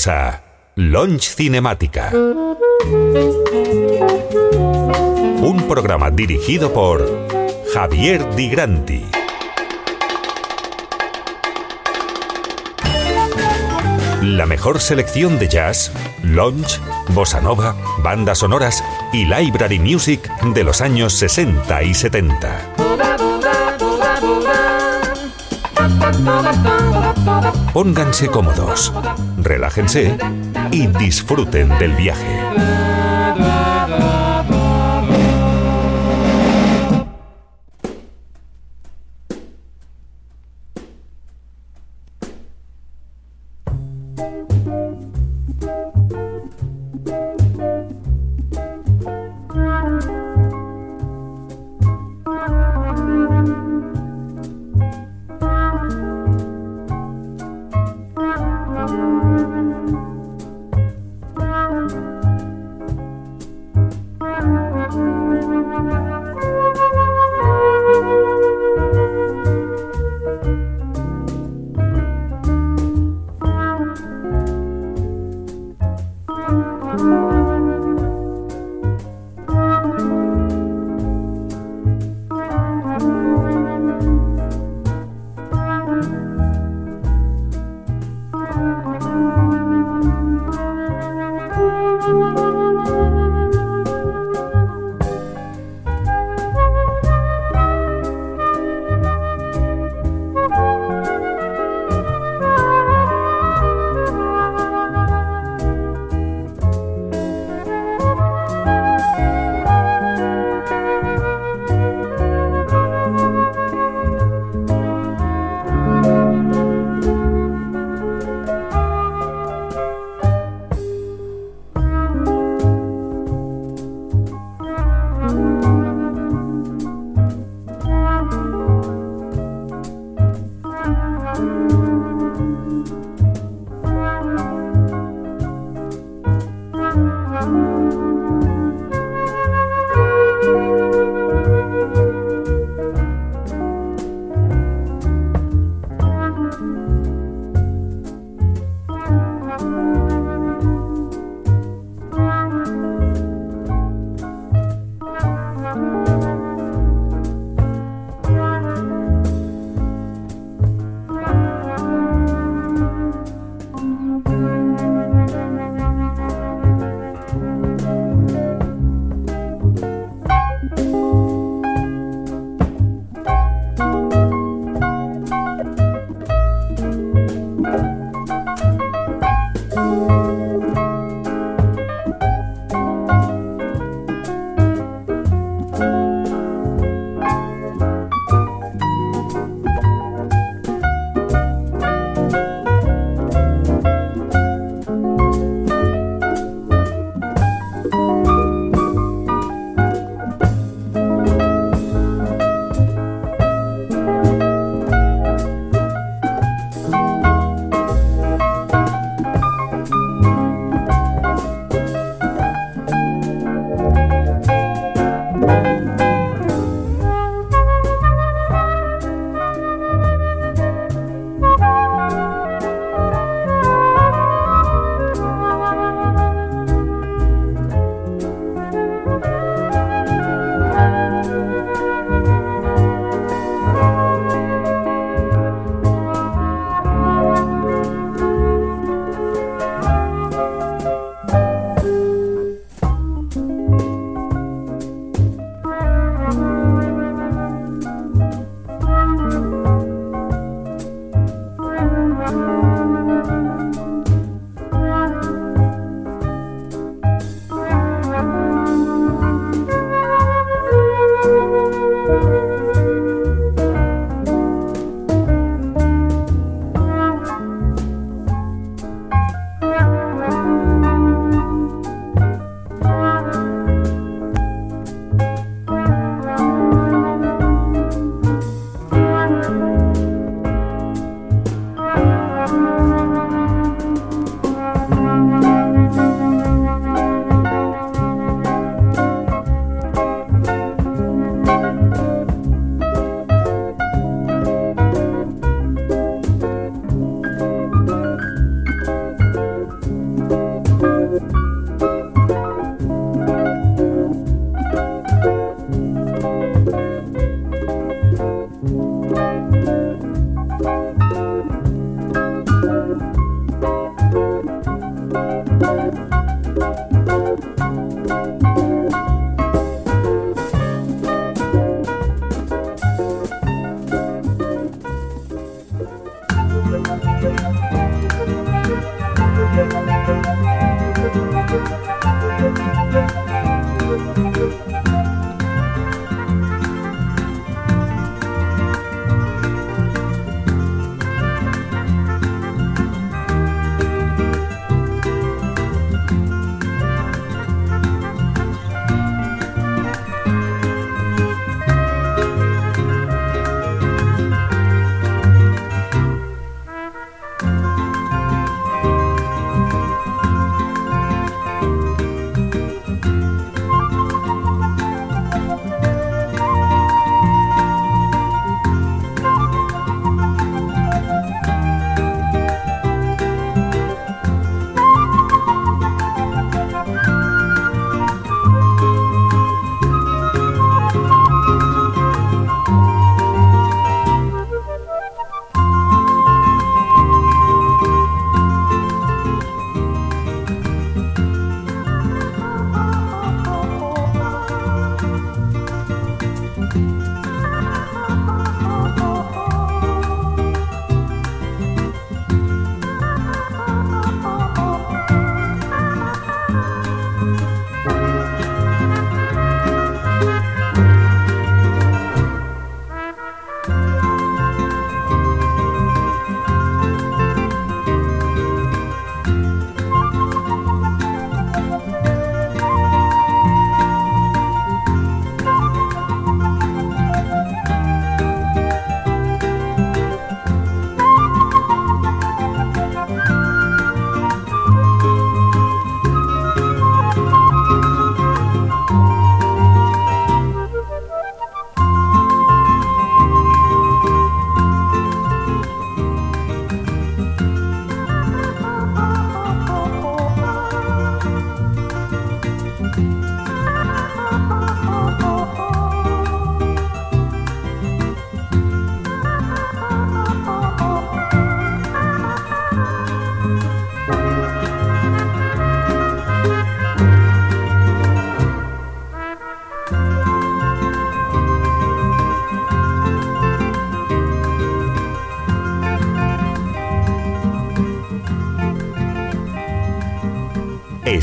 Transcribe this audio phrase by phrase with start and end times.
[0.00, 0.42] Bienvenidos a
[0.76, 2.10] Launch Cinemática.
[5.42, 7.06] Un programa dirigido por
[7.74, 9.04] Javier Di Granti.
[14.22, 20.80] La mejor selección de jazz, lounge, bossa nova, bandas sonoras y library music de los
[20.80, 22.74] años 60 y 70.
[27.72, 28.92] Pónganse cómodos,
[29.44, 30.16] relájense
[30.70, 32.79] y disfruten del viaje.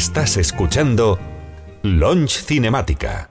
[0.07, 1.19] Estás escuchando
[1.83, 3.29] Launch Cinemática.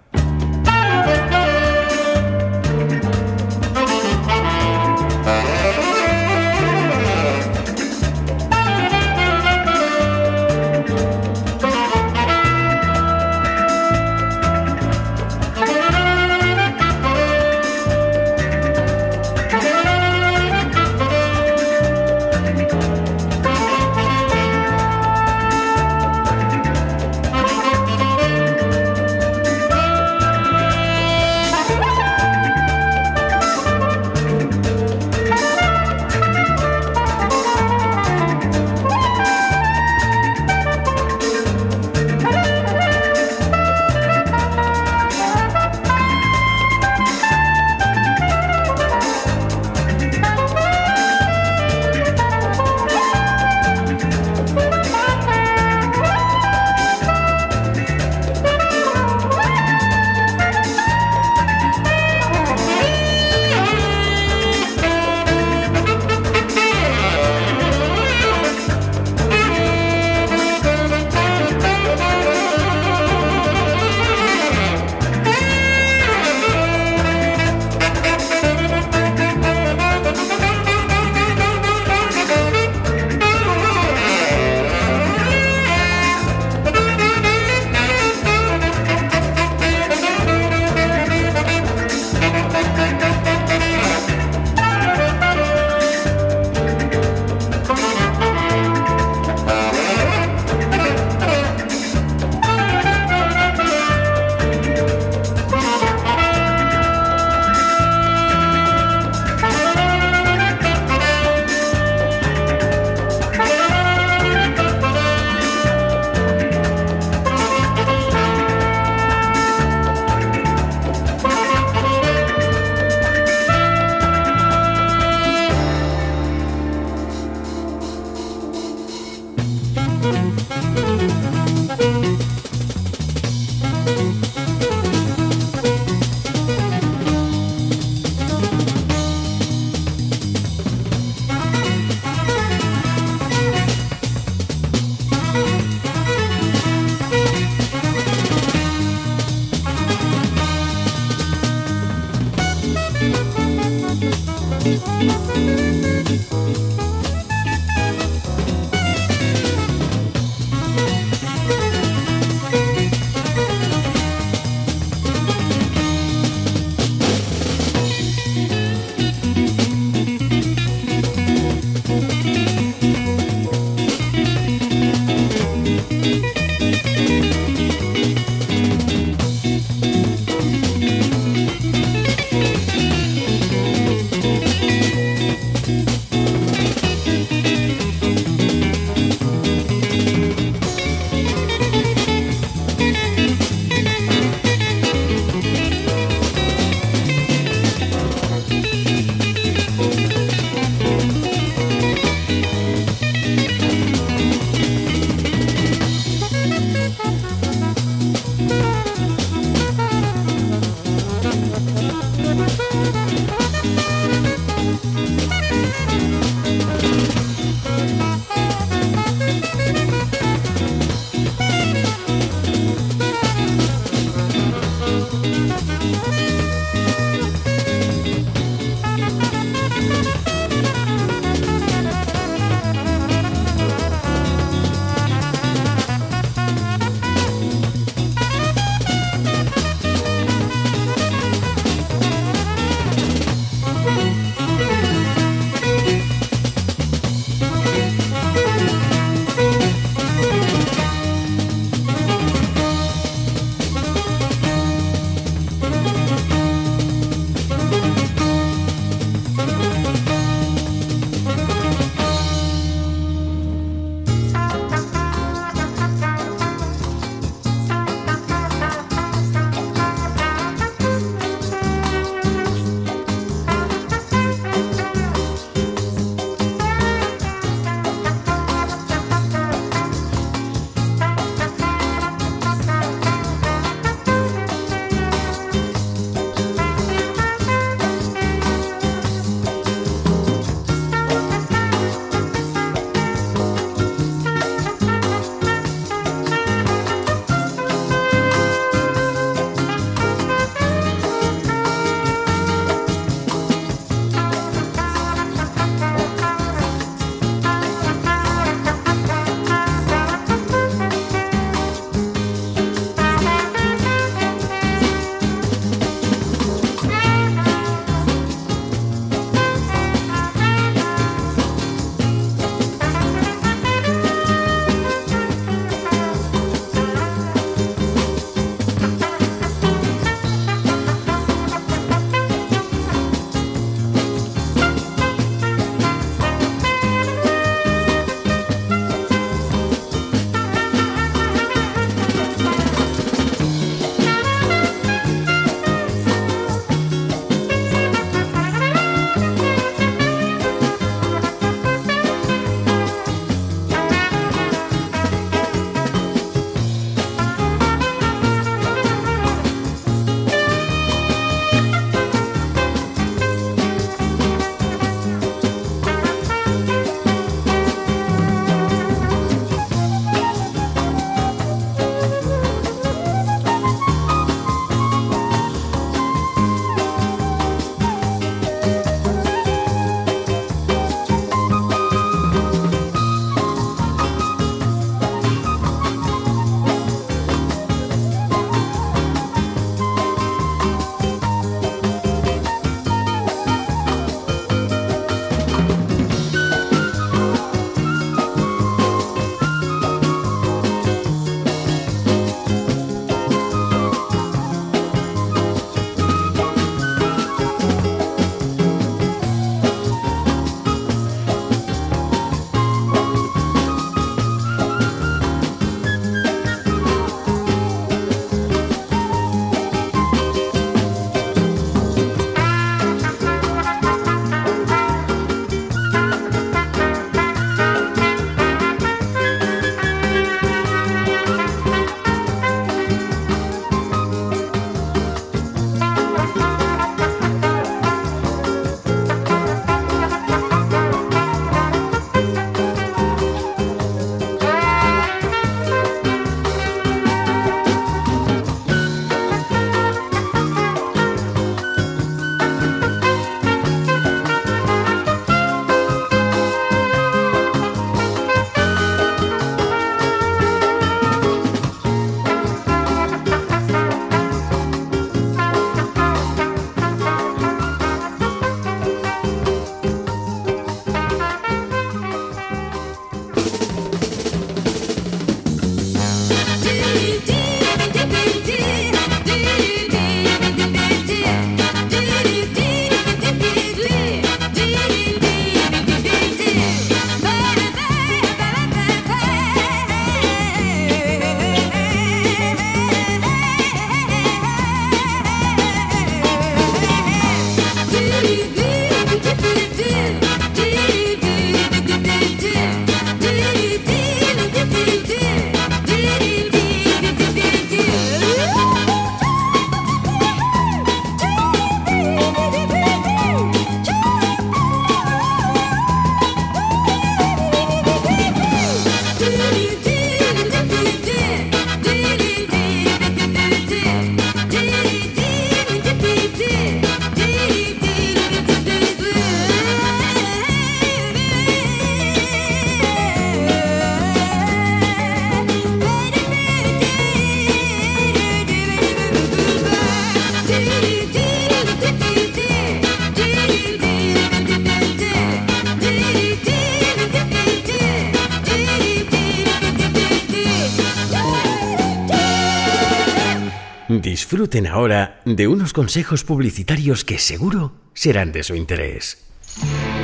[554.65, 559.27] Ahora de unos consejos publicitarios que seguro serán de su interés.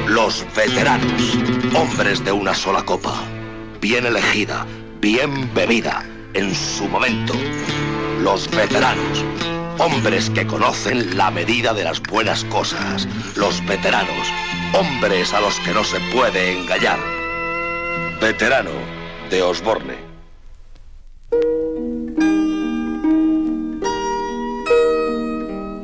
[0.08, 1.38] Los veteranos,
[1.74, 3.22] hombres de una sola copa,
[3.80, 4.66] bien elegida,
[5.00, 7.32] bien bebida, en su momento.
[8.20, 9.24] Los veteranos,
[9.78, 13.08] hombres que conocen la medida de las buenas cosas.
[13.36, 14.28] Los veteranos,
[14.74, 16.98] hombres a los que no se puede engañar.
[18.20, 18.70] Veterano
[19.30, 20.11] de Osborne.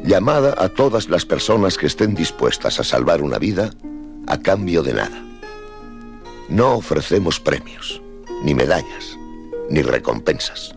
[0.08, 3.72] Llamada a todas las personas que estén dispuestas a salvar una vida
[4.26, 5.22] a cambio de nada.
[6.48, 8.00] No ofrecemos premios,
[8.42, 9.18] ni medallas,
[9.68, 10.74] ni recompensas.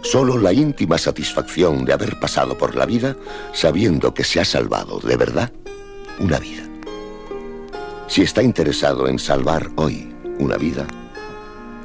[0.00, 3.14] Solo la íntima satisfacción de haber pasado por la vida
[3.52, 5.52] sabiendo que se ha salvado de verdad
[6.18, 6.62] una vida.
[8.06, 10.86] Si está interesado en salvar hoy una vida,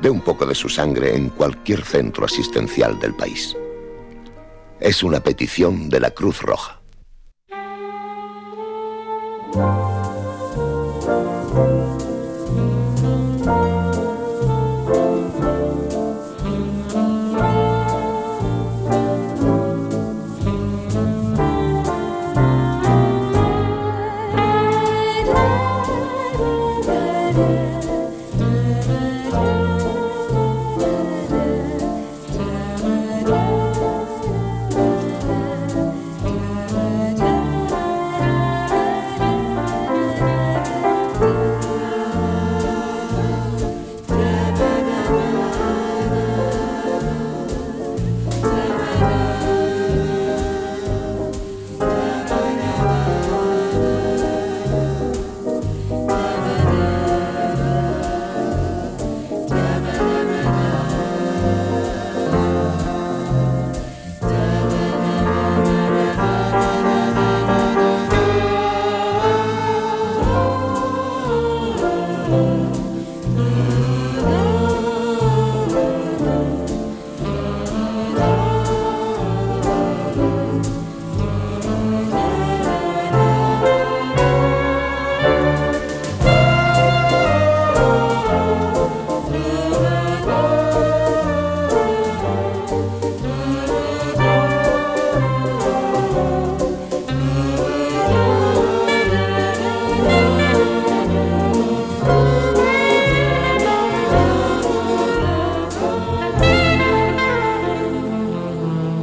[0.01, 3.57] dé un poco de su sangre en cualquier centro asistencial del país.
[4.79, 6.79] Es una petición de la Cruz Roja.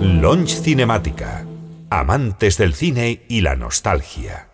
[0.06, 1.44] Lounge Cinemática.
[1.90, 4.48] Amantes del cine y la nostalgia.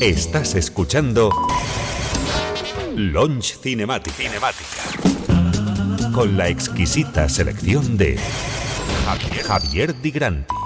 [0.00, 1.28] Estás escuchando
[2.94, 4.14] Launch Cinematic.
[4.14, 6.12] Cinemática.
[6.12, 8.16] Con la exquisita selección de
[9.04, 10.57] Javier, Javier Di Granti.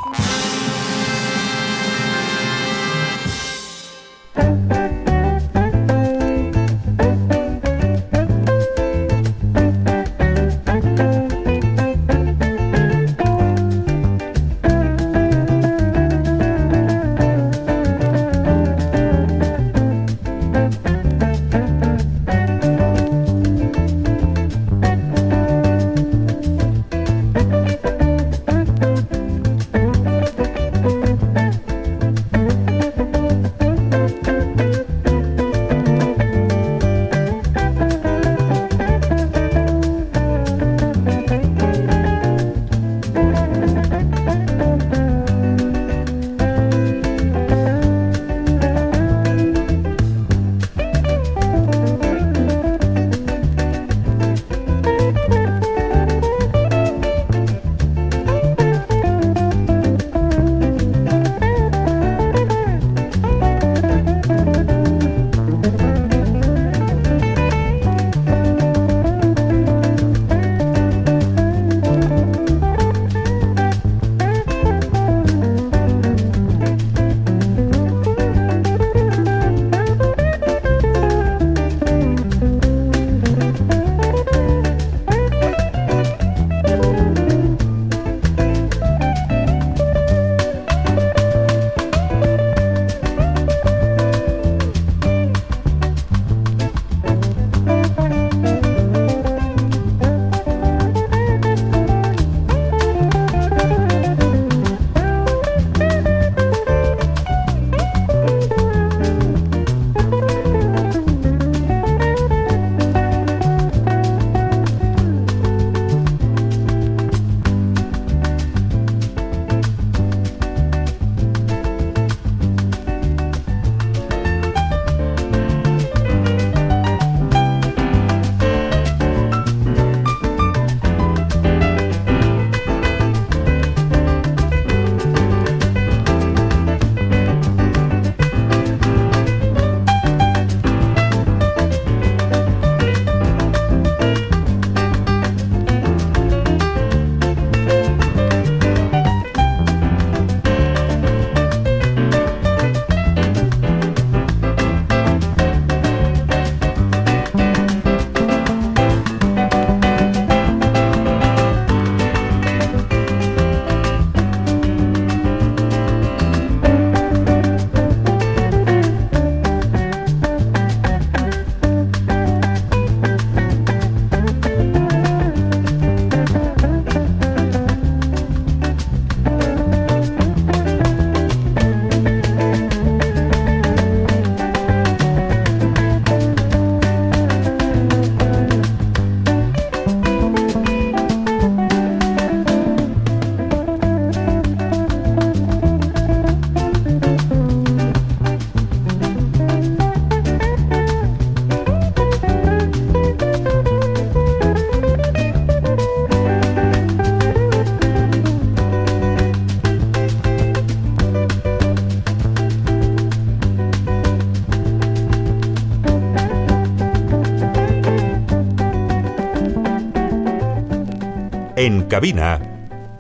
[221.63, 222.41] En cabina,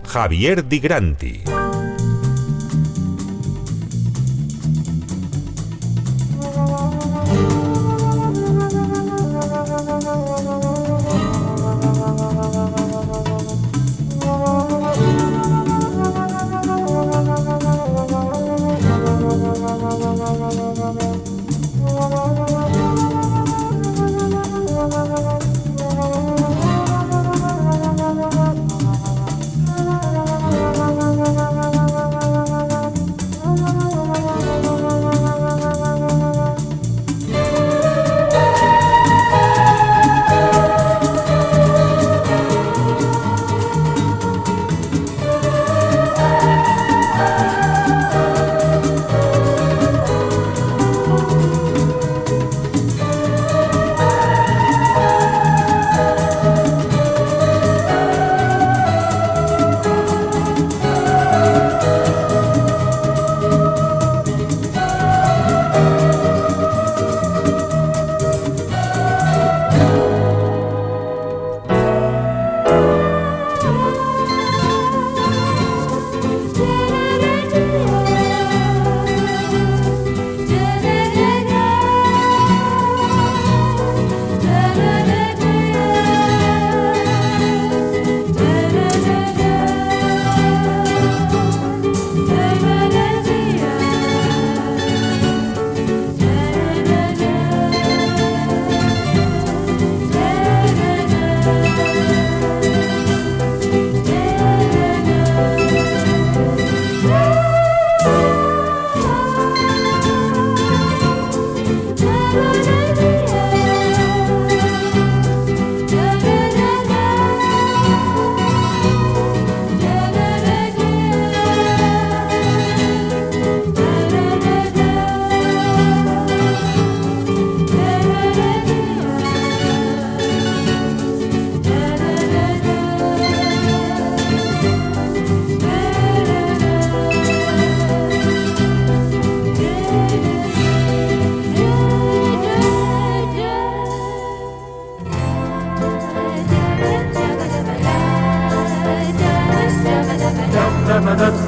[0.07, 1.52] Javier Di Granti.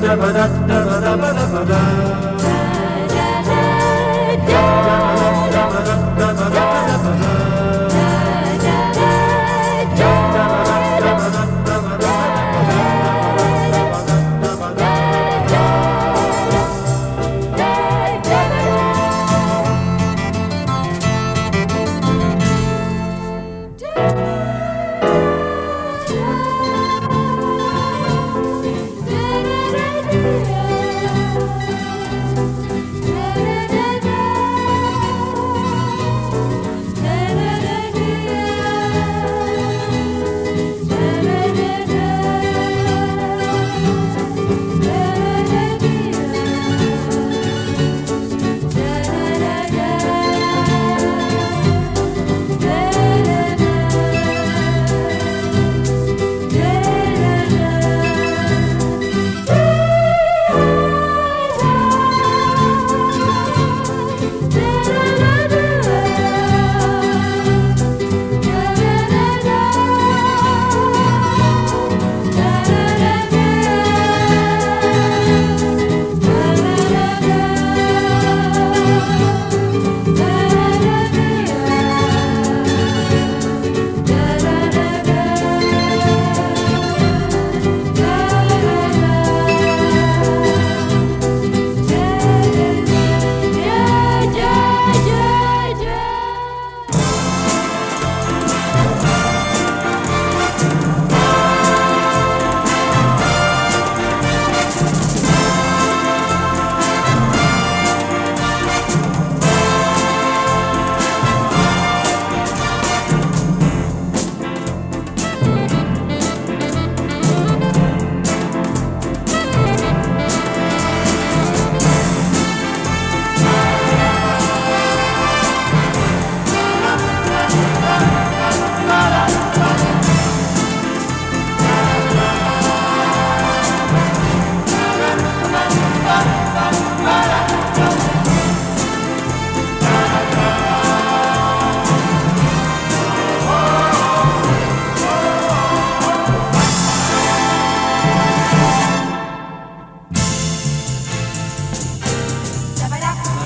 [0.04, 2.33] da ba da da ba da ba da ba da.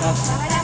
[0.00, 0.57] Gracias.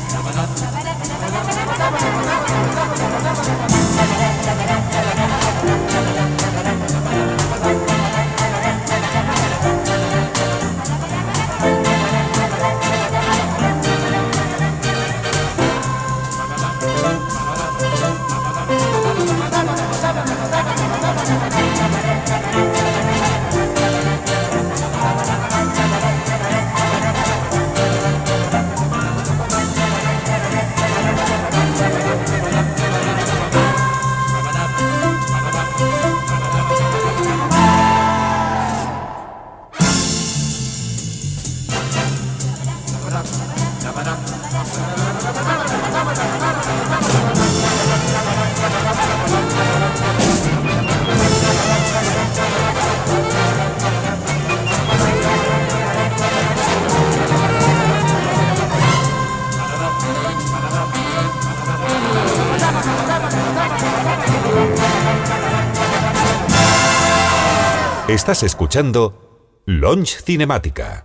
[68.24, 71.04] Estás escuchando Launch Cinemática.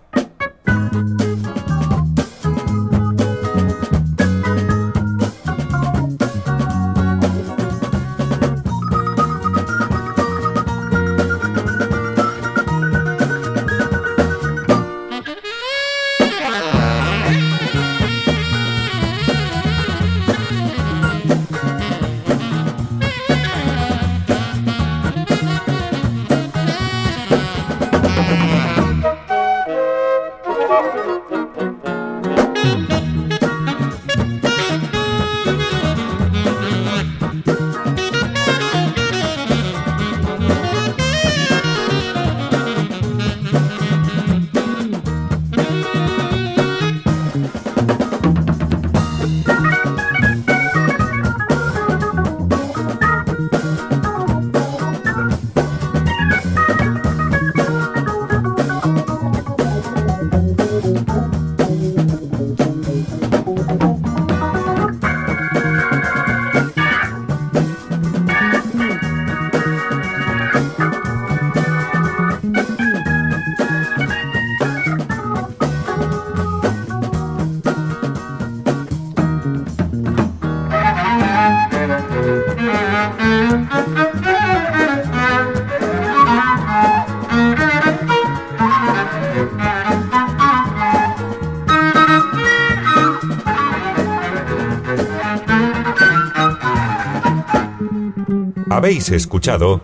[98.82, 99.78] Habéis escuchado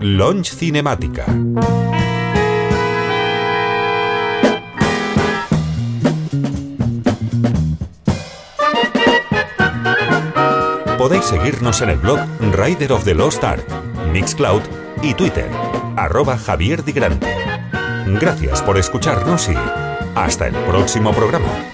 [0.00, 1.24] Launch Cinemática.
[10.98, 12.20] Podéis seguirnos en el blog
[12.52, 13.64] Rider of the Lost Ark,
[14.12, 14.60] Mixcloud
[15.00, 15.48] y Twitter,
[15.96, 17.34] arroba Javier Di Grande.
[18.20, 19.54] Gracias por escucharnos y
[20.14, 21.73] hasta el próximo programa.